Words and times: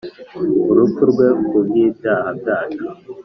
urupfu 0.71 1.01
rwe 1.11 1.27
ku 1.47 1.57
bw'ibyaha 1.65 2.29
byacu. 2.39 2.85